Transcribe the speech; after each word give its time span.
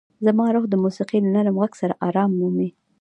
زما 0.25 0.45
روح 0.53 0.65
د 0.69 0.73
موسیقۍ 0.83 1.17
له 1.23 1.29
نرم 1.35 1.55
غږ 1.61 1.71
سره 1.81 1.93
ارام 2.07 2.31
مومي. 2.39 2.69